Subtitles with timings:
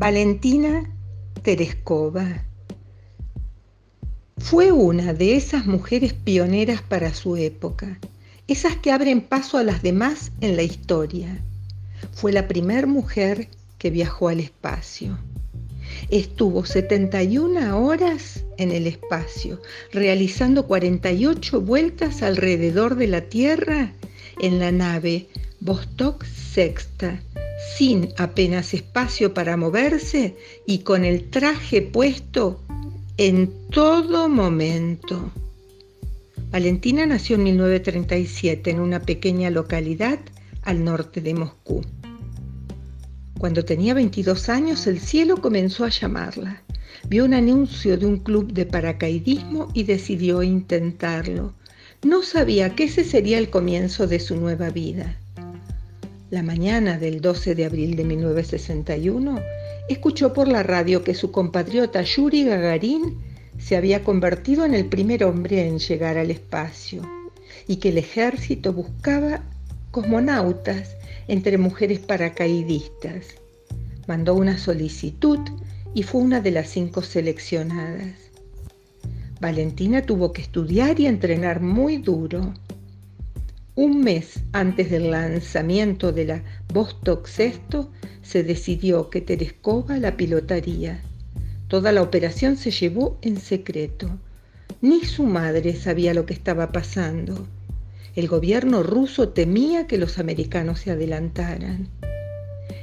[0.00, 0.90] Valentina
[1.42, 2.42] Tereskova
[4.38, 7.98] fue una de esas mujeres pioneras para su época,
[8.48, 11.44] esas que abren paso a las demás en la historia.
[12.14, 15.18] Fue la primera mujer que viajó al espacio.
[16.08, 19.60] Estuvo 71 horas en el espacio,
[19.92, 23.92] realizando 48 vueltas alrededor de la Tierra
[24.40, 25.28] en la nave
[25.60, 27.20] Vostok Sexta,
[27.76, 32.60] sin apenas espacio para moverse y con el traje puesto
[33.16, 35.30] en todo momento.
[36.50, 40.18] Valentina nació en 1937 en una pequeña localidad
[40.62, 41.82] al norte de Moscú.
[43.38, 46.62] Cuando tenía 22 años, el cielo comenzó a llamarla.
[47.08, 51.54] Vio un anuncio de un club de paracaidismo y decidió intentarlo.
[52.02, 55.18] No sabía que ese sería el comienzo de su nueva vida.
[56.30, 59.40] La mañana del 12 de abril de 1961,
[59.88, 63.18] escuchó por la radio que su compatriota Yuri Gagarin
[63.58, 67.02] se había convertido en el primer hombre en llegar al espacio
[67.66, 69.42] y que el ejército buscaba
[69.90, 73.26] cosmonautas entre mujeres paracaidistas.
[74.06, 75.40] Mandó una solicitud
[75.94, 78.14] y fue una de las cinco seleccionadas.
[79.40, 82.54] Valentina tuvo que estudiar y entrenar muy duro.
[83.76, 86.42] Un mes antes del lanzamiento de la
[86.74, 91.00] Vostok Sexto, se decidió que Tereskova la pilotaría.
[91.68, 94.10] Toda la operación se llevó en secreto.
[94.80, 97.46] Ni su madre sabía lo que estaba pasando.
[98.16, 101.88] El gobierno ruso temía que los americanos se adelantaran.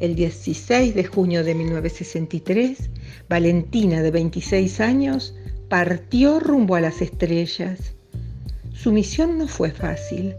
[0.00, 2.88] El 16 de junio de 1963,
[3.28, 5.34] Valentina, de 26 años,
[5.68, 7.92] partió rumbo a las estrellas.
[8.72, 10.34] Su misión no fue fácil.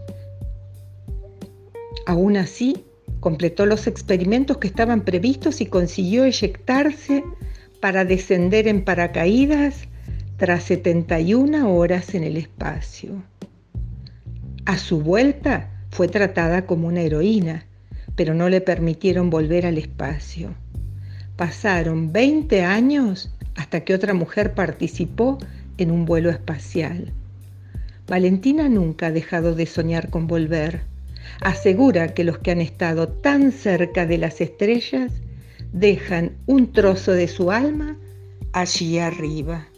[2.06, 2.84] Aún así,
[3.20, 7.24] completó los experimentos que estaban previstos y consiguió eyectarse
[7.80, 9.88] para descender en paracaídas
[10.36, 13.22] tras 71 horas en el espacio.
[14.64, 17.66] A su vuelta fue tratada como una heroína,
[18.16, 20.54] pero no le permitieron volver al espacio.
[21.36, 25.38] Pasaron 20 años hasta que otra mujer participó
[25.78, 27.12] en un vuelo espacial.
[28.08, 30.91] Valentina nunca ha dejado de soñar con volver
[31.40, 35.12] asegura que los que han estado tan cerca de las estrellas
[35.72, 37.96] dejan un trozo de su alma
[38.52, 39.71] allí arriba.